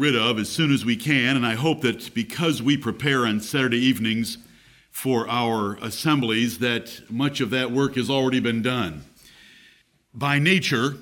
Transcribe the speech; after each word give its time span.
rid 0.00 0.16
of 0.16 0.38
as 0.38 0.48
soon 0.48 0.72
as 0.72 0.84
we 0.84 0.96
can, 0.96 1.36
and 1.36 1.46
I 1.46 1.54
hope 1.54 1.82
that 1.82 2.12
because 2.14 2.62
we 2.62 2.76
prepare 2.76 3.26
on 3.26 3.38
Saturday 3.40 3.78
evenings 3.78 4.38
for 4.90 5.28
our 5.28 5.76
assemblies, 5.82 6.58
that 6.58 7.02
much 7.10 7.40
of 7.40 7.50
that 7.50 7.70
work 7.70 7.94
has 7.96 8.08
already 8.10 8.40
been 8.40 8.62
done. 8.62 9.04
By 10.12 10.38
nature, 10.38 10.96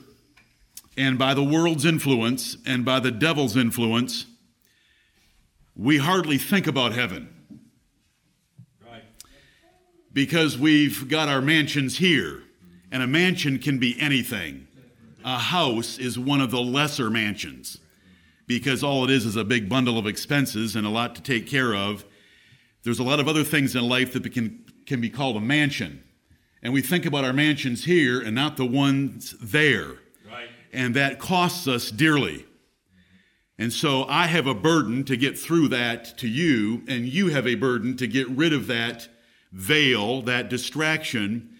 and 0.96 1.16
by 1.16 1.32
the 1.32 1.44
world's 1.44 1.84
influence, 1.84 2.56
and 2.66 2.84
by 2.84 2.98
the 2.98 3.12
devil's 3.12 3.56
influence, 3.56 4.26
we 5.76 5.98
hardly 5.98 6.36
think 6.36 6.66
about 6.66 6.92
heaven. 6.92 7.34
Because 10.12 10.58
we've 10.58 11.08
got 11.08 11.28
our 11.28 11.40
mansions 11.40 11.98
here, 11.98 12.42
and 12.90 13.02
a 13.02 13.06
mansion 13.06 13.60
can 13.60 13.78
be 13.78 13.96
anything. 14.00 14.66
A 15.24 15.38
house 15.38 15.98
is 15.98 16.18
one 16.18 16.40
of 16.40 16.50
the 16.50 16.60
lesser 16.60 17.10
mansions 17.10 17.78
because 18.48 18.82
all 18.82 19.04
it 19.04 19.10
is 19.10 19.26
is 19.26 19.36
a 19.36 19.44
big 19.44 19.68
bundle 19.68 19.98
of 19.98 20.06
expenses 20.06 20.74
and 20.74 20.84
a 20.84 20.90
lot 20.90 21.14
to 21.14 21.22
take 21.22 21.46
care 21.46 21.74
of. 21.74 22.04
There's 22.82 22.98
a 22.98 23.04
lot 23.04 23.20
of 23.20 23.28
other 23.28 23.44
things 23.44 23.76
in 23.76 23.86
life 23.86 24.14
that 24.14 24.28
can, 24.32 24.64
can 24.86 25.00
be 25.00 25.10
called 25.10 25.36
a 25.36 25.40
mansion. 25.40 26.02
And 26.62 26.72
we 26.72 26.80
think 26.80 27.06
about 27.06 27.24
our 27.24 27.34
mansions 27.34 27.84
here 27.84 28.20
and 28.20 28.34
not 28.34 28.56
the 28.56 28.64
ones 28.64 29.36
there. 29.40 29.98
Right. 30.26 30.48
And 30.72 30.96
that 30.96 31.20
costs 31.20 31.68
us 31.68 31.90
dearly. 31.90 32.46
And 33.58 33.72
so 33.72 34.04
I 34.04 34.26
have 34.26 34.46
a 34.46 34.54
burden 34.54 35.04
to 35.04 35.16
get 35.16 35.38
through 35.38 35.68
that 35.68 36.16
to 36.18 36.28
you, 36.28 36.82
and 36.88 37.06
you 37.06 37.28
have 37.28 37.46
a 37.46 37.56
burden 37.56 37.96
to 37.98 38.06
get 38.06 38.28
rid 38.28 38.52
of 38.52 38.68
that 38.68 39.08
veil, 39.52 40.22
that 40.22 40.48
distraction 40.48 41.56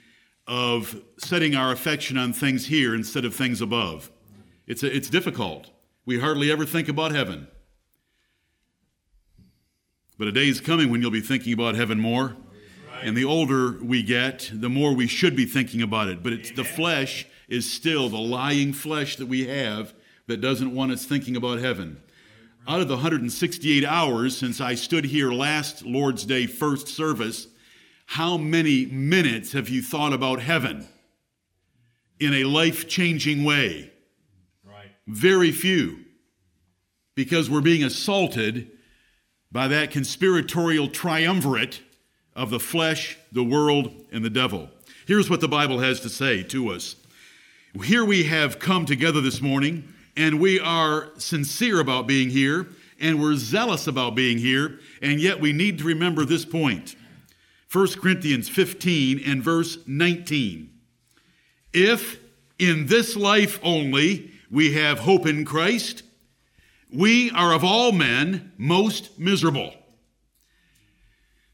of 0.47 1.03
setting 1.19 1.55
our 1.55 1.73
affection 1.73 2.17
on 2.17 2.33
things 2.33 2.67
here 2.67 2.95
instead 2.95 3.25
of 3.25 3.35
things 3.35 3.61
above. 3.61 4.11
It's, 4.67 4.83
a, 4.83 4.95
it's 4.95 5.11
difficult. 5.11 5.71
We 6.09 6.19
hardly 6.19 6.51
ever 6.51 6.65
think 6.65 6.89
about 6.89 7.13
heaven. 7.13 7.49
But 10.17 10.29
a 10.29 10.33
day 10.33 10.49
is 10.49 10.59
coming 10.59 10.91
when 10.91 11.03
you'll 11.03 11.11
be 11.11 11.21
thinking 11.21 11.53
about 11.53 11.75
heaven 11.75 12.01
more. 12.01 12.35
And 13.03 13.15
the 13.15 13.27
older 13.27 13.73
we 13.73 14.03
get, 14.03 14.51
the 14.51 14.71
more 14.71 14.95
we 14.95 15.07
should 15.07 15.37
be 15.37 15.45
thinking 15.45 15.83
about 15.83 16.09
it. 16.09 16.23
But 16.23 16.33
it's, 16.33 16.51
the 16.51 16.65
flesh 16.65 17.27
is 17.47 17.71
still 17.71 18.09
the 18.09 18.17
lying 18.17 18.73
flesh 18.73 19.17
that 19.17 19.27
we 19.27 19.49
have 19.49 19.93
that 20.29 20.41
doesn't 20.41 20.75
want 20.75 20.93
us 20.93 21.05
thinking 21.05 21.37
about 21.37 21.59
heaven. 21.59 22.01
Out 22.67 22.81
of 22.81 22.89
the 22.89 22.95
168 22.95 23.85
hours 23.85 24.35
since 24.35 24.63
I 24.63 24.77
stood 24.77 25.05
here 25.05 25.31
last 25.31 25.85
Lord's 25.85 26.25
Day 26.25 26.47
first 26.47 26.89
service, 26.89 27.49
how 28.07 28.39
many 28.39 28.87
minutes 28.87 29.53
have 29.53 29.69
you 29.69 29.83
thought 29.83 30.15
about 30.15 30.41
heaven 30.41 30.89
in 32.19 32.33
a 32.33 32.45
life 32.45 32.89
changing 32.89 33.45
way? 33.45 33.93
Very 35.09 35.53
few. 35.53 36.05
Because 37.15 37.51
we're 37.51 37.63
being 37.63 37.83
assaulted 37.83 38.71
by 39.51 39.67
that 39.69 39.91
conspiratorial 39.91 40.89
triumvirate 40.89 41.81
of 42.37 42.51
the 42.51 42.61
flesh, 42.61 43.17
the 43.33 43.43
world, 43.43 43.91
and 44.13 44.25
the 44.25 44.31
devil. 44.31 44.69
Here's 45.07 45.31
what 45.31 45.41
the 45.41 45.49
Bible 45.49 45.81
has 45.81 46.01
to 46.01 46.11
say 46.11 46.43
to 46.45 46.69
us. 46.69 46.95
Here 47.83 48.05
we 48.05 48.25
have 48.25 48.59
come 48.59 48.85
together 48.85 49.21
this 49.23 49.41
morning, 49.41 49.93
and 50.17 50.39
we 50.39 50.61
are 50.61 51.09
sincere 51.17 51.81
about 51.81 52.07
being 52.07 52.29
here, 52.29 52.69
and 53.01 53.21
we're 53.21 53.37
zealous 53.37 53.87
about 53.87 54.15
being 54.15 54.39
here, 54.39 54.79
and 55.01 55.21
yet 55.21 55.41
we 55.41 55.53
need 55.53 55.79
to 55.79 55.85
remember 55.85 56.25
this 56.25 56.45
point. 56.45 56.97
1 57.73 57.89
Corinthians 58.01 58.49
15 58.49 59.23
and 59.25 59.43
verse 59.43 59.79
19. 59.87 60.71
If 61.73 62.21
in 62.59 62.87
this 62.87 63.17
life 63.17 63.59
only 63.63 64.33
we 64.51 64.73
have 64.73 65.01
hope 65.01 65.27
in 65.27 65.45
Christ, 65.45 66.03
we 66.93 67.31
are 67.33 67.53
of 67.53 67.63
all 67.63 67.93
men 67.93 68.53
most 68.57 69.19
miserable. 69.19 69.75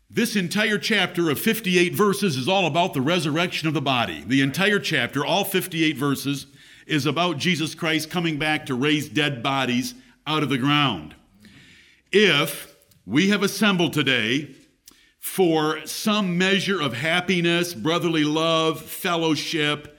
This 0.08 0.36
entire 0.36 0.78
chapter 0.78 1.28
of 1.28 1.40
58 1.40 1.92
verses 1.92 2.36
is 2.36 2.48
all 2.48 2.66
about 2.66 2.94
the 2.94 3.00
resurrection 3.00 3.66
of 3.66 3.74
the 3.74 3.80
body. 3.80 4.22
The 4.24 4.42
entire 4.42 4.78
chapter, 4.78 5.26
all 5.26 5.44
58 5.44 5.96
verses, 5.96 6.46
is 6.86 7.04
about 7.04 7.38
Jesus 7.38 7.74
Christ 7.74 8.10
coming 8.10 8.38
back 8.38 8.66
to 8.66 8.74
raise 8.74 9.08
dead 9.08 9.42
bodies 9.42 9.94
out 10.26 10.44
of 10.44 10.50
the 10.50 10.58
ground. 10.58 11.16
If 12.12 12.76
we 13.04 13.30
have 13.30 13.42
assembled 13.42 13.92
today 13.92 14.54
for 15.18 15.84
some 15.84 16.38
measure 16.38 16.80
of 16.80 16.92
happiness, 16.92 17.74
brotherly 17.74 18.24
love, 18.24 18.80
fellowship 18.80 19.93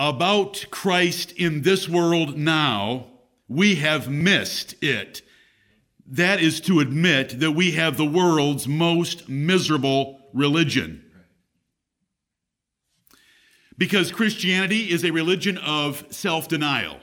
about 0.00 0.64
Christ 0.70 1.32
in 1.32 1.60
this 1.60 1.86
world 1.86 2.34
now, 2.38 3.06
we 3.48 3.74
have 3.74 4.08
missed 4.08 4.74
it. 4.82 5.20
That 6.06 6.40
is 6.40 6.58
to 6.62 6.80
admit 6.80 7.38
that 7.40 7.52
we 7.52 7.72
have 7.72 7.98
the 7.98 8.06
world's 8.06 8.66
most 8.66 9.28
miserable 9.28 10.18
religion. 10.32 11.04
Because 13.76 14.10
Christianity 14.10 14.90
is 14.90 15.04
a 15.04 15.10
religion 15.10 15.58
of 15.58 16.06
self 16.08 16.48
denial. 16.48 16.98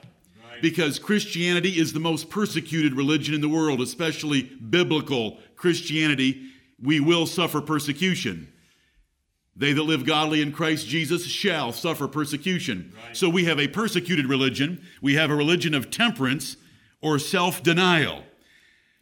Because 0.60 0.98
Christianity 0.98 1.80
is 1.80 1.94
the 1.94 2.00
most 2.00 2.32
persecuted 2.32 2.96
religion 2.96 3.36
in 3.36 3.42
the 3.42 3.50
world, 3.50 3.80
especially 3.80 4.42
biblical 4.42 5.38
Christianity 5.56 6.50
we 6.82 7.00
will 7.00 7.28
suffer 7.28 7.62
persecution. 7.62 8.52
They 9.58 9.74
that 9.74 9.84
live 9.84 10.06
godly 10.06 10.42
in 10.42 10.52
Christ 10.52 10.88
Jesus 10.88 11.26
shall 11.26 11.72
suffer 11.72 12.08
persecution. 12.08 12.94
Right. 12.96 13.18
So 13.18 13.28
we 13.28 13.46
have 13.46 13.60
a 13.60 13.68
persecuted 13.68 14.28
religion. 14.28 14.86
We 15.02 15.16
have 15.16 15.32
a 15.32 15.36
religion 15.36 15.74
of 15.74 15.90
temperance 15.90 16.58
or 17.02 17.18
self 17.18 17.64
denial. 17.64 18.24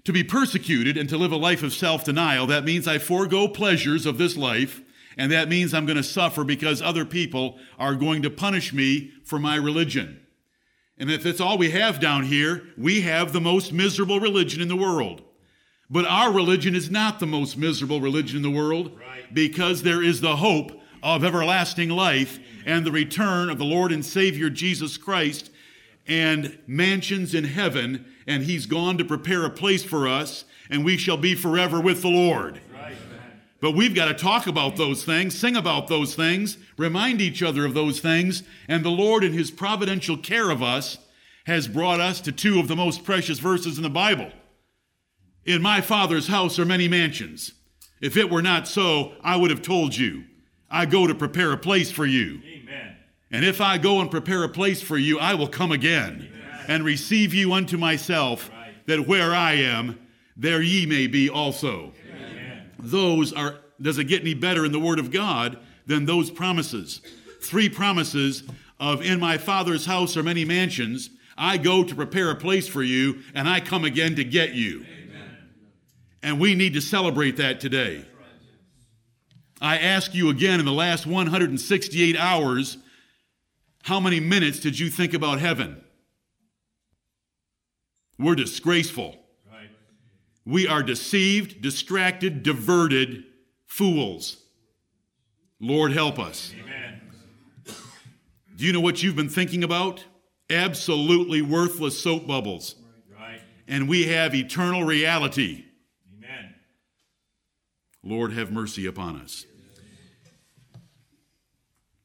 To 0.06 0.14
be 0.14 0.24
persecuted 0.24 0.98
and 0.98 1.10
to 1.10 1.18
live 1.18 1.32
a 1.32 1.38
life 1.38 1.62
of 1.62 1.74
self 1.74 2.06
denial, 2.06 2.48
that 2.48 2.64
means 2.64 2.88
I 2.88 3.00
forego 3.00 3.50
pleasures 3.50 4.06
of 4.06 4.18
this 4.18 4.38
life, 4.38 4.82
and 5.18 5.30
that 5.32 5.50
means 5.50 5.74
I'm 5.74 5.86
going 5.86 5.98
to 5.98 6.04
suffer 6.04 6.46
because 6.46 6.82
other 6.82 7.04
people 7.04 7.58
are 7.78 7.96
going 7.96 8.22
to 8.22 8.30
punish 8.30 8.72
me 8.72 9.12
for 9.26 9.40
my 9.40 9.56
religion. 9.56 10.22
And 10.98 11.12
if 11.12 11.24
that's 11.24 11.42
all 11.42 11.58
we 11.58 11.72
have 11.72 12.00
down 12.00 12.24
here, 12.24 12.64
we 12.78 13.02
have 13.02 13.34
the 13.34 13.42
most 13.42 13.74
miserable 13.74 14.22
religion 14.22 14.62
in 14.62 14.70
the 14.70 14.76
world. 14.78 15.22
But 15.90 16.06
our 16.06 16.31
religion 16.31 16.75
is 16.75 16.90
not 16.90 17.19
the 17.19 17.28
most 17.28 17.57
miserable 17.57 18.01
religion 18.01 18.38
in 18.38 18.41
the 18.44 18.50
world 18.50 18.97
Right. 19.00 19.34
because 19.34 19.84
there 19.84 20.01
is 20.01 20.22
the 20.22 20.38
hope 20.38 20.81
of 21.03 21.23
everlasting 21.23 21.90
life 21.90 22.40
and 22.66 22.85
the 22.85 22.91
return 22.91 23.50
of 23.50 23.59
the 23.59 23.66
Lord 23.66 23.91
and 23.91 24.03
Savior 24.03 24.50
Jesus 24.50 24.97
Christ 24.97 25.51
and 26.07 26.57
mansions 26.68 27.34
in 27.35 27.44
heaven, 27.44 28.06
and 28.28 28.44
He's 28.44 28.66
gone 28.66 28.97
to 28.97 29.06
prepare 29.06 29.45
a 29.45 29.50
place 29.50 29.84
for 29.84 30.07
us, 30.07 30.45
and 30.69 30.84
we 30.84 30.97
shall 30.97 31.18
be 31.18 31.35
forever 31.35 31.79
with 31.79 32.01
the 32.01 32.09
Lord. 32.09 32.59
Right. 32.74 32.95
But 33.62 33.72
we've 33.72 33.95
got 33.95 34.06
to 34.06 34.13
talk 34.13 34.47
about 34.47 34.75
those 34.75 35.03
things, 35.03 35.38
sing 35.38 35.56
about 35.56 35.88
those 35.88 36.13
things, 36.16 36.57
remind 36.78 37.22
each 37.22 37.41
other 37.41 37.66
of 37.66 37.74
those 37.74 38.00
things, 38.00 38.44
and 38.68 38.84
the 38.84 38.90
Lord, 38.90 39.24
in 39.24 39.34
His 39.34 39.50
providential 39.50 40.18
care 40.18 40.50
of 40.50 40.62
us, 40.62 40.97
has 41.45 41.68
brought 41.68 42.00
us 42.00 42.22
to 42.22 42.31
two 42.31 42.59
of 42.59 42.68
the 42.68 42.75
most 42.75 43.03
precious 43.03 43.40
verses 43.40 43.78
in 43.78 43.84
the 43.84 43.90
Bible. 43.90 44.31
In 45.45 45.61
my 45.61 45.79
Father's 45.79 46.28
house 46.28 46.57
are 46.57 46.66
many 46.66 46.88
mansions. 46.88 47.51
If 48.01 48.17
it 48.17 48.31
were 48.31 48.41
not 48.41 48.67
so, 48.67 49.13
I 49.22 49.35
would 49.35 49.51
have 49.51 49.61
told 49.61 49.95
you. 49.95 50.23
I 50.72 50.85
go 50.85 51.06
to 51.06 51.13
prepare 51.13 51.51
a 51.51 51.57
place 51.57 51.91
for 51.91 52.06
you. 52.06 52.41
Amen. 52.44 52.95
And 53.31 53.45
if 53.45 53.61
I 53.61 53.78
go 53.78 54.01
and 54.01 54.09
prepare 54.09 54.44
a 54.44 54.50
place 54.50 54.81
for 54.81 54.97
you, 54.97 55.19
I 55.19 55.35
will 55.35 55.47
come 55.47 55.72
again 55.72 56.31
and 56.67 56.83
receive 56.83 57.33
you 57.33 57.53
unto 57.53 57.78
myself, 57.78 58.50
that 58.88 59.07
where 59.07 59.33
I 59.33 59.53
am, 59.53 60.00
there 60.35 60.61
ye 60.61 60.85
may 60.85 61.06
be 61.06 61.29
also. 61.29 61.94
Amen. 62.09 62.72
Those 62.79 63.31
are, 63.31 63.59
does 63.79 64.00
it 64.00 64.06
get 64.06 64.22
any 64.22 64.33
better 64.33 64.66
in 64.66 64.72
the 64.72 64.79
Word 64.79 64.97
of 64.97 65.12
God 65.12 65.59
than 65.85 66.06
those 66.06 66.31
promises? 66.31 67.01
Three 67.41 67.69
promises 67.69 68.44
of, 68.79 69.03
In 69.03 69.19
my 69.19 69.38
Father's 69.38 69.85
house 69.85 70.17
are 70.17 70.23
many 70.23 70.44
mansions. 70.44 71.12
I 71.38 71.57
go 71.57 71.83
to 71.83 71.95
prepare 71.95 72.31
a 72.31 72.35
place 72.35 72.67
for 72.67 72.81
you, 72.81 73.19
and 73.33 73.48
I 73.48 73.59
come 73.59 73.86
again 73.86 74.15
to 74.15 74.24
get 74.24 74.53
you. 74.53 74.86
And 76.25 76.39
we 76.39 76.56
need 76.56 76.74
to 76.74 76.81
celebrate 76.81 77.38
that 77.38 77.60
today. 77.60 78.04
I 79.62 79.77
ask 79.77 80.16
you 80.16 80.31
again 80.31 80.60
in 80.60 80.66
the 80.66 80.72
last 80.72 81.06
168 81.06 82.18
hours, 82.18 82.80
how 83.83 84.00
many 84.00 84.19
minutes 84.19 84.60
did 84.60 84.80
you 84.80 84.89
think 84.89 85.13
about 85.13 85.39
heaven? 85.39 85.83
We're 88.18 88.33
disgraceful. 88.33 89.16
Right. 89.51 89.69
We 90.48 90.68
are 90.68 90.81
deceived, 90.81 91.62
distracted, 91.62 92.42
diverted 92.42 93.25
fools. 93.68 94.38
Lord, 95.60 95.92
help 95.92 96.18
us. 96.18 96.56
Amen. 96.60 97.01
Do 98.56 98.66
you 98.66 98.74
know 98.74 98.81
what 98.81 99.04
you've 99.04 99.16
been 99.16 99.30
thinking 99.30 99.63
about? 99.63 100.04
Absolutely 100.50 101.44
worthless 101.44 102.01
soap 102.01 102.25
bubbles. 102.25 102.74
Right. 103.16 103.42
And 103.68 103.88
we 103.88 104.07
have 104.07 104.33
eternal 104.33 104.83
reality. 104.86 105.66
Lord, 108.06 108.34
have 108.34 108.52
mercy 108.52 108.86
upon 108.86 109.19
us. 109.19 109.46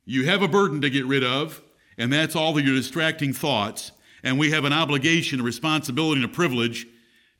You 0.06 0.24
have 0.26 0.40
a 0.40 0.48
burden 0.48 0.80
to 0.80 0.90
get 0.90 1.04
rid 1.04 1.22
of, 1.22 1.62
and 1.98 2.10
that's 2.10 2.34
all 2.34 2.56
of 2.56 2.64
your 2.64 2.74
distracting 2.74 3.32
thoughts. 3.32 3.92
and 4.22 4.38
we 4.38 4.50
have 4.50 4.66
an 4.66 4.72
obligation, 4.72 5.40
a 5.40 5.42
responsibility, 5.42 6.20
and 6.20 6.30
a 6.30 6.34
privilege 6.34 6.86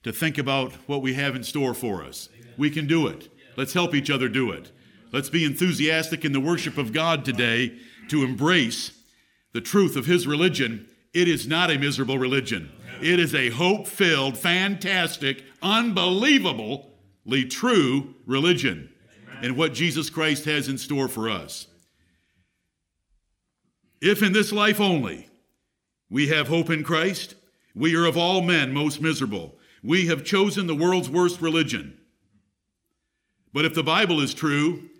to 0.03 0.12
think 0.12 0.39
about 0.39 0.73
what 0.87 1.03
we 1.03 1.12
have 1.12 1.37
in 1.37 1.43
store 1.43 1.75
for 1.75 2.03
us. 2.03 2.31
We 2.57 2.71
can 2.71 2.87
do 2.87 3.07
it. 3.07 3.29
Let's 3.55 3.75
help 3.75 3.95
each 3.95 4.09
other 4.09 4.31
do 4.31 4.51
it. 4.51 4.73
Let's 5.13 5.29
be 5.29 5.45
enthusiastic 5.45 6.25
in 6.25 6.33
the 6.33 6.41
worship 6.41 6.79
of 6.79 6.95
God 6.95 7.23
today 7.23 7.77
to 8.09 8.25
embrace 8.25 8.93
the 9.53 9.61
truth 9.61 9.95
of 9.95 10.06
His 10.06 10.27
religion. 10.27 10.89
It 11.13 11.29
is 11.29 11.47
not 11.47 11.71
a 11.71 11.79
miserable 11.79 12.17
religion, 12.19 12.71
it 13.03 13.19
is 13.21 13.35
a 13.35 13.51
hope 13.51 13.87
filled, 13.87 14.39
fantastic, 14.39 15.45
unbelievably 15.63 16.90
true 17.44 18.14
religion 18.26 18.90
and 19.43 19.56
what 19.56 19.72
Jesus 19.72 20.11
Christ 20.11 20.44
has 20.44 20.69
in 20.69 20.78
store 20.78 21.08
for 21.08 21.28
us. 21.28 21.67
If 24.00 24.22
in 24.22 24.32
this 24.32 24.52
life 24.52 24.81
only 24.81 25.28
we 26.08 26.28
have 26.28 26.49
hope 26.49 26.70
in 26.70 26.82
Christ, 26.82 27.34
we 27.75 27.94
are 27.96 28.06
of 28.06 28.17
all 28.17 28.43
men 28.43 28.72
most 28.72 29.00
miserable. 29.00 29.56
We 29.82 30.06
have 30.06 30.25
chosen 30.25 30.67
the 30.67 30.75
world's 30.75 31.11
worst 31.11 31.40
religion. 31.40 31.99
But 33.52 33.64
if 33.64 33.75
the 33.75 33.82
Bible 33.82 34.20
is 34.20 34.34
true, 34.34 34.90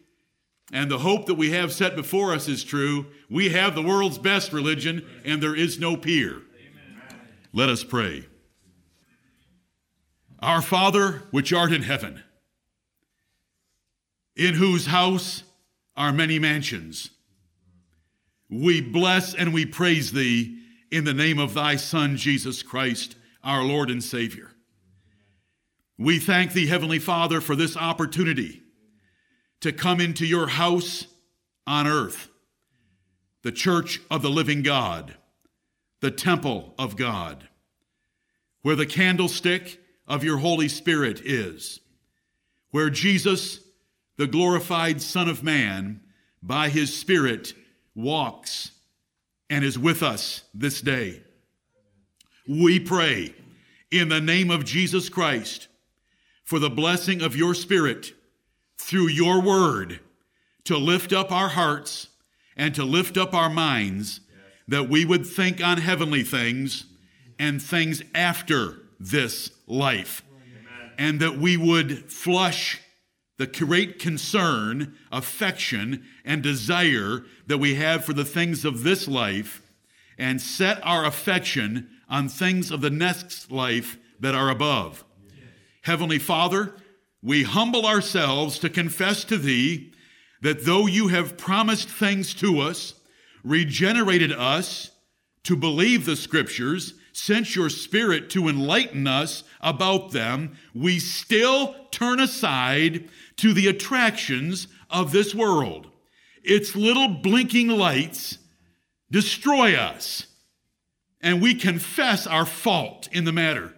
and 0.73 0.91
the 0.91 0.99
hope 0.99 1.27
that 1.27 1.35
we 1.35 1.51
have 1.51 1.73
set 1.73 1.97
before 1.97 2.33
us 2.33 2.49
is 2.49 2.63
true, 2.63 3.07
we 3.29 3.51
have 3.51 3.75
the 3.75 3.83
world's 3.83 4.19
best 4.19 4.53
religion, 4.53 5.05
and 5.25 5.43
there 5.43 5.55
is 5.55 5.81
no 5.81 5.97
peer. 5.97 6.31
Amen. 6.31 7.19
Let 7.53 7.69
us 7.69 7.83
pray. 7.83 8.27
Our 10.43 10.63
Father, 10.63 11.23
which 11.31 11.53
art 11.53 11.73
in 11.73 11.83
heaven, 11.83 12.23
in 14.37 14.55
whose 14.55 14.87
house 14.87 15.43
are 15.97 16.13
many 16.13 16.39
mansions, 16.39 17.11
we 18.49 18.81
bless 18.81 19.35
and 19.35 19.53
we 19.53 19.67
praise 19.67 20.13
thee 20.13 20.59
in 20.91 21.05
the 21.05 21.15
name 21.15 21.39
of 21.39 21.55
thy 21.55 21.77
Son, 21.77 22.17
Jesus 22.17 22.63
Christ, 22.63 23.17
our 23.45 23.63
Lord 23.63 23.91
and 23.91 24.03
Savior. 24.03 24.51
We 25.99 26.19
thank 26.19 26.55
thee, 26.55 26.67
Heavenly 26.67 26.99
Father, 26.99 27.43
for 27.43 27.55
this 27.55 27.77
opportunity 27.77 28.63
to 29.61 29.73
come 29.73 30.01
into 30.01 30.27
your 30.27 30.49
house 30.49 31.07
on 31.67 31.87
earth, 31.87 32.31
the 33.43 33.53
church 33.53 34.01
of 34.11 34.23
the 34.23 34.31
living 34.31 34.63
God, 34.63 35.17
the 36.01 36.11
temple 36.11 36.75
of 36.79 36.97
God, 36.97 37.49
where 38.63 38.77
the 38.77 38.87
candlestick 38.87 39.80
of 40.11 40.25
your 40.25 40.39
Holy 40.39 40.67
Spirit 40.67 41.21
is, 41.25 41.79
where 42.73 42.91
Jesus, 42.91 43.61
the 44.17 44.27
glorified 44.27 45.01
Son 45.01 45.29
of 45.29 45.45
Man, 45.45 46.01
by 46.43 46.69
his 46.69 46.99
Spirit 46.99 47.55
walks 47.95 48.73
and 49.49 49.65
is 49.65 49.79
with 49.79 50.03
us 50.03 50.43
this 50.53 50.81
day. 50.81 51.23
We 52.49 52.81
pray 52.81 53.37
in 53.93 54.09
the 54.09 54.21
name 54.21 54.51
of 54.51 54.65
Jesus 54.65 55.09
Christ 55.09 55.69
for 56.45 56.59
the 56.59 56.69
blessing 56.69 57.23
of 57.23 57.37
your 57.37 57.55
Spirit 57.55 58.13
through 58.79 59.09
your 59.09 59.41
word 59.41 60.01
to 60.65 60.77
lift 60.77 61.13
up 61.13 61.31
our 61.31 61.51
hearts 61.51 62.09
and 62.57 62.75
to 62.75 62.83
lift 62.83 63.17
up 63.17 63.33
our 63.33 63.51
minds 63.51 64.21
that 64.67 64.89
we 64.89 65.05
would 65.05 65.25
think 65.25 65.63
on 65.63 65.79
heavenly 65.79 66.25
things 66.25 66.87
and 67.39 67.63
things 67.63 68.03
after 68.13 68.90
this 69.01 69.51
life. 69.67 70.23
And 70.99 71.19
that 71.21 71.39
we 71.39 71.57
would 71.57 72.13
flush 72.13 72.79
the 73.39 73.47
great 73.47 73.99
concern, 73.99 74.95
affection, 75.11 76.05
and 76.27 76.43
desire 76.43 77.25
that 77.47 77.57
we 77.57 77.77
have 77.77 78.05
for 78.05 78.13
the 78.13 78.25
things 78.25 78.67
of 78.67 78.83
this 78.83 79.09
life 79.09 79.63
and 80.19 80.43
set 80.43 80.79
our 80.87 81.07
affection 81.07 81.89
on 82.07 82.29
things 82.29 82.71
of 82.71 82.83
the 82.83 82.91
next 82.91 83.51
life 83.51 83.97
that 84.21 84.35
are 84.35 84.51
above. 84.51 85.05
Heavenly 85.83 86.19
Father, 86.19 86.75
we 87.23 87.45
humble 87.45 87.87
ourselves 87.87 88.59
to 88.59 88.69
confess 88.69 89.25
to 89.25 89.39
thee 89.39 89.93
that 90.43 90.67
though 90.67 90.87
you 90.87 91.09
have 91.09 91.39
promised 91.39 91.89
things 91.89 92.35
to 92.35 92.61
us, 92.61 92.95
regenerated 93.43 94.33
us 94.33 94.91
to 95.45 95.57
believe 95.57 96.05
the 96.05 96.17
scriptures, 96.17 96.95
sent 97.21 97.55
your 97.55 97.69
spirit 97.69 98.31
to 98.31 98.49
enlighten 98.49 99.07
us 99.07 99.45
about 99.61 100.11
them, 100.11 100.57
we 100.75 100.99
still 100.99 101.75
turn 101.91 102.19
aside 102.19 103.09
to 103.37 103.53
the 103.53 103.67
attractions 103.67 104.69
of 104.89 105.13
this 105.13 105.35
world. 105.35 105.91
Its 106.43 106.75
little 106.75 107.09
blinking 107.09 107.69
lights 107.69 108.39
destroy 109.11 109.75
us. 109.75 110.29
And 111.21 111.43
we 111.43 111.55
confess 111.55 112.27
our 112.27 112.47
fault 112.47 113.11
in 113.13 113.25
the 113.25 113.33
matter. 113.33 113.75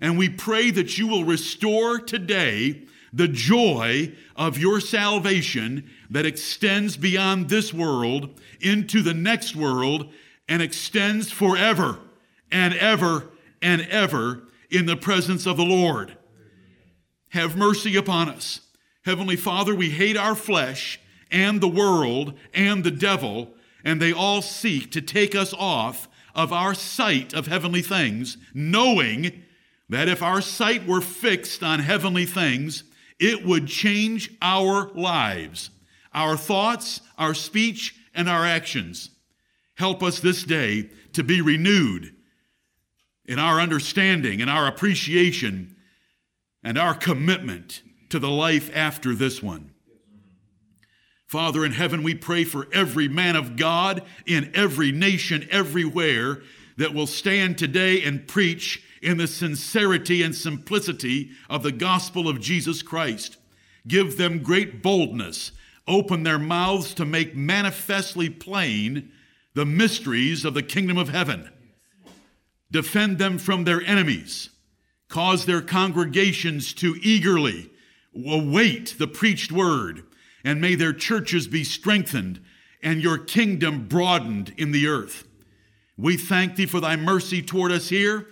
And 0.00 0.16
we 0.16 0.30
pray 0.30 0.70
that 0.70 0.96
you 0.96 1.06
will 1.06 1.24
restore 1.24 1.98
today 1.98 2.86
the 3.12 3.28
joy 3.28 4.14
of 4.36 4.56
your 4.56 4.80
salvation 4.80 5.90
that 6.08 6.24
extends 6.24 6.96
beyond 6.96 7.50
this 7.50 7.74
world 7.74 8.40
into 8.60 9.02
the 9.02 9.12
next 9.12 9.54
world 9.54 10.10
and 10.48 10.62
extends 10.62 11.30
forever 11.30 11.98
and 12.50 12.74
ever 12.74 13.30
and 13.62 13.82
ever 13.82 14.42
in 14.70 14.86
the 14.86 14.96
presence 14.96 15.46
of 15.46 15.56
the 15.56 15.64
Lord. 15.64 16.16
Have 17.30 17.56
mercy 17.56 17.96
upon 17.96 18.28
us. 18.28 18.60
Heavenly 19.04 19.36
Father, 19.36 19.74
we 19.74 19.90
hate 19.90 20.16
our 20.16 20.34
flesh 20.34 21.00
and 21.30 21.60
the 21.60 21.68
world 21.68 22.34
and 22.52 22.84
the 22.84 22.90
devil, 22.90 23.54
and 23.84 24.00
they 24.00 24.12
all 24.12 24.42
seek 24.42 24.90
to 24.92 25.00
take 25.00 25.34
us 25.34 25.54
off 25.54 26.08
of 26.34 26.52
our 26.52 26.74
sight 26.74 27.32
of 27.32 27.46
heavenly 27.46 27.82
things, 27.82 28.36
knowing 28.54 29.42
that 29.88 30.08
if 30.08 30.22
our 30.22 30.40
sight 30.40 30.86
were 30.86 31.00
fixed 31.00 31.62
on 31.62 31.80
heavenly 31.80 32.26
things, 32.26 32.84
it 33.18 33.44
would 33.44 33.66
change 33.66 34.30
our 34.40 34.90
lives, 34.94 35.70
our 36.14 36.36
thoughts, 36.36 37.00
our 37.18 37.34
speech, 37.34 37.94
and 38.14 38.28
our 38.28 38.44
actions. 38.44 39.10
Help 39.74 40.02
us 40.02 40.20
this 40.20 40.44
day 40.44 40.90
to 41.12 41.22
be 41.22 41.40
renewed 41.40 42.14
in 43.30 43.38
our 43.38 43.60
understanding 43.60 44.40
in 44.40 44.48
our 44.48 44.66
appreciation 44.66 45.76
and 46.64 46.76
our 46.76 46.94
commitment 46.94 47.80
to 48.08 48.18
the 48.18 48.28
life 48.28 48.74
after 48.74 49.14
this 49.14 49.40
one. 49.40 49.70
Father 51.28 51.64
in 51.64 51.70
heaven, 51.70 52.02
we 52.02 52.12
pray 52.12 52.42
for 52.42 52.66
every 52.72 53.06
man 53.06 53.36
of 53.36 53.54
God 53.54 54.02
in 54.26 54.50
every 54.52 54.90
nation, 54.90 55.46
everywhere, 55.48 56.42
that 56.76 56.92
will 56.92 57.06
stand 57.06 57.56
today 57.56 58.02
and 58.02 58.26
preach 58.26 58.82
in 59.00 59.16
the 59.16 59.28
sincerity 59.28 60.24
and 60.24 60.34
simplicity 60.34 61.30
of 61.48 61.62
the 61.62 61.70
gospel 61.70 62.28
of 62.28 62.40
Jesus 62.40 62.82
Christ. 62.82 63.36
Give 63.86 64.16
them 64.16 64.42
great 64.42 64.82
boldness. 64.82 65.52
Open 65.86 66.24
their 66.24 66.38
mouths 66.40 66.94
to 66.94 67.04
make 67.04 67.36
manifestly 67.36 68.28
plain 68.28 69.12
the 69.54 69.64
mysteries 69.64 70.44
of 70.44 70.54
the 70.54 70.64
kingdom 70.64 70.98
of 70.98 71.10
heaven. 71.10 71.48
Defend 72.70 73.18
them 73.18 73.38
from 73.38 73.64
their 73.64 73.82
enemies. 73.82 74.50
Cause 75.08 75.46
their 75.46 75.62
congregations 75.62 76.72
to 76.74 76.96
eagerly 77.02 77.70
await 78.26 78.96
the 78.98 79.08
preached 79.08 79.50
word. 79.50 80.04
And 80.44 80.60
may 80.60 80.74
their 80.74 80.92
churches 80.92 81.48
be 81.48 81.64
strengthened 81.64 82.40
and 82.82 83.02
your 83.02 83.18
kingdom 83.18 83.88
broadened 83.88 84.54
in 84.56 84.72
the 84.72 84.86
earth. 84.86 85.26
We 85.96 86.16
thank 86.16 86.56
thee 86.56 86.66
for 86.66 86.80
thy 86.80 86.96
mercy 86.96 87.42
toward 87.42 87.72
us 87.72 87.88
here 87.88 88.28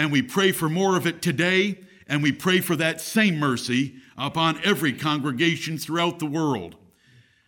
and 0.00 0.12
we 0.12 0.22
pray 0.22 0.52
for 0.52 0.68
more 0.68 0.96
of 0.96 1.06
it 1.06 1.20
today, 1.20 1.78
and 2.06 2.22
we 2.22 2.32
pray 2.32 2.60
for 2.60 2.76
that 2.76 3.00
same 3.00 3.38
mercy 3.38 3.96
upon 4.16 4.60
every 4.64 4.92
congregation 4.92 5.78
throughout 5.78 6.18
the 6.18 6.26
world. 6.26 6.76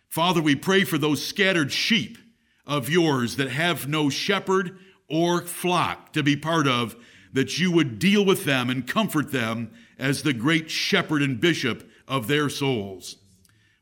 Father, 0.07 0.41
we 0.41 0.55
pray 0.55 0.83
for 0.83 0.97
those 0.97 1.25
scattered 1.25 1.71
sheep 1.71 2.17
of 2.65 2.89
yours 2.89 3.35
that 3.35 3.49
have 3.49 3.87
no 3.87 4.09
shepherd 4.09 4.77
or 5.09 5.41
flock 5.41 6.13
to 6.13 6.23
be 6.23 6.35
part 6.35 6.67
of, 6.67 6.95
that 7.33 7.59
you 7.59 7.71
would 7.71 7.99
deal 7.99 8.23
with 8.23 8.45
them 8.45 8.69
and 8.69 8.87
comfort 8.87 9.31
them 9.31 9.71
as 9.97 10.23
the 10.23 10.33
great 10.33 10.69
shepherd 10.69 11.21
and 11.21 11.39
bishop 11.39 11.89
of 12.07 12.27
their 12.27 12.49
souls. 12.49 13.17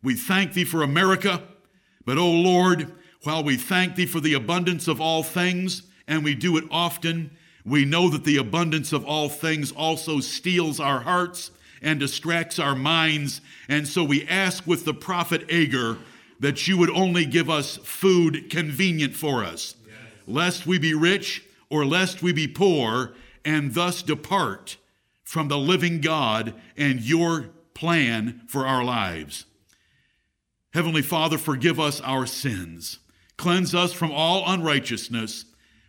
We 0.03 0.15
thank 0.15 0.53
thee 0.53 0.63
for 0.63 0.83
America, 0.83 1.43
but, 2.05 2.17
O 2.17 2.21
oh 2.21 2.31
Lord, 2.31 2.91
while 3.23 3.43
we 3.43 3.55
thank 3.55 3.95
thee 3.95 4.05
for 4.05 4.19
the 4.19 4.33
abundance 4.33 4.87
of 4.87 4.99
all 4.99 5.21
things, 5.21 5.83
and 6.07 6.23
we 6.23 6.33
do 6.33 6.57
it 6.57 6.63
often, 6.71 7.31
we 7.65 7.85
know 7.85 8.09
that 8.09 8.23
the 8.23 8.37
abundance 8.37 8.91
of 8.91 9.05
all 9.05 9.29
things 9.29 9.71
also 9.71 10.19
steals 10.19 10.79
our 10.79 11.01
hearts 11.01 11.51
and 11.81 11.99
distracts 11.99 12.59
our 12.59 12.75
minds. 12.75 13.41
And 13.69 13.87
so 13.87 14.03
we 14.03 14.27
ask 14.27 14.65
with 14.65 14.85
the 14.85 14.93
prophet 14.93 15.49
Agur 15.51 15.97
that 16.39 16.67
you 16.67 16.77
would 16.77 16.89
only 16.89 17.25
give 17.25 17.49
us 17.49 17.77
food 17.77 18.49
convenient 18.49 19.15
for 19.15 19.43
us. 19.43 19.75
Lest 20.27 20.65
we 20.65 20.77
be 20.79 20.93
rich 20.93 21.43
or 21.69 21.85
lest 21.85 22.21
we 22.21 22.33
be 22.33 22.47
poor, 22.47 23.13
and 23.45 23.73
thus 23.73 24.03
depart 24.03 24.77
from 25.23 25.47
the 25.47 25.57
living 25.57 26.01
God 26.01 26.53
and 26.75 26.99
your 26.99 27.49
plan 27.73 28.41
for 28.47 28.65
our 28.67 28.83
lives. 28.83 29.45
Heavenly 30.73 31.01
Father, 31.01 31.37
forgive 31.37 31.79
us 31.79 32.01
our 32.01 32.25
sins. 32.25 32.99
Cleanse 33.37 33.73
us 33.73 33.93
from 33.93 34.11
all 34.11 34.43
unrighteousness 34.45 35.45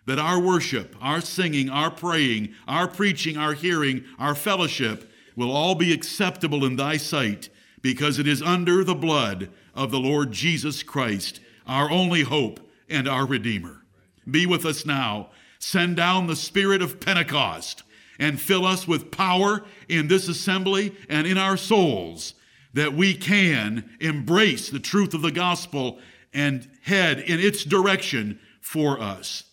that 0.06 0.18
our 0.18 0.40
worship, 0.40 0.96
our 1.00 1.20
singing, 1.20 1.68
our 1.68 1.90
praying, 1.90 2.54
our 2.66 2.88
preaching, 2.88 3.36
our 3.36 3.52
hearing, 3.52 4.04
our 4.18 4.34
fellowship 4.34 5.10
will 5.36 5.50
all 5.50 5.74
be 5.74 5.92
acceptable 5.92 6.64
in 6.64 6.76
thy 6.76 6.96
sight 6.96 7.48
because 7.80 8.18
it 8.18 8.26
is 8.26 8.42
under 8.42 8.84
the 8.84 8.94
blood 8.94 9.50
of 9.74 9.90
the 9.90 10.00
Lord 10.00 10.32
Jesus 10.32 10.82
Christ, 10.82 11.40
our 11.66 11.90
only 11.90 12.22
hope 12.22 12.60
and 12.88 13.08
our 13.08 13.26
Redeemer. 13.26 13.81
Be 14.30 14.46
with 14.46 14.64
us 14.64 14.86
now. 14.86 15.30
Send 15.58 15.96
down 15.96 16.26
the 16.26 16.36
spirit 16.36 16.82
of 16.82 17.00
Pentecost 17.00 17.82
and 18.18 18.40
fill 18.40 18.66
us 18.66 18.86
with 18.86 19.10
power 19.10 19.64
in 19.88 20.08
this 20.08 20.28
assembly 20.28 20.94
and 21.08 21.26
in 21.26 21.38
our 21.38 21.56
souls 21.56 22.34
that 22.74 22.94
we 22.94 23.14
can 23.14 23.90
embrace 24.00 24.70
the 24.70 24.80
truth 24.80 25.14
of 25.14 25.22
the 25.22 25.30
gospel 25.32 25.98
and 26.32 26.68
head 26.82 27.20
in 27.20 27.38
its 27.38 27.64
direction 27.64 28.38
for 28.60 29.00
us. 29.00 29.44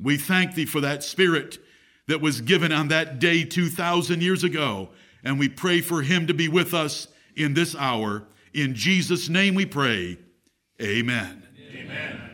We 0.00 0.16
thank 0.16 0.54
thee 0.54 0.66
for 0.66 0.80
that 0.80 1.02
spirit 1.02 1.58
that 2.06 2.20
was 2.20 2.40
given 2.40 2.72
on 2.72 2.88
that 2.88 3.18
day 3.18 3.44
2,000 3.44 4.22
years 4.22 4.44
ago, 4.44 4.90
and 5.24 5.38
we 5.38 5.48
pray 5.48 5.80
for 5.80 6.02
him 6.02 6.26
to 6.26 6.34
be 6.34 6.48
with 6.48 6.72
us 6.72 7.08
in 7.34 7.54
this 7.54 7.74
hour. 7.74 8.24
In 8.54 8.74
Jesus' 8.74 9.28
name 9.28 9.54
we 9.54 9.66
pray. 9.66 10.18
Amen. 10.80 11.42
Amen. 11.74 12.27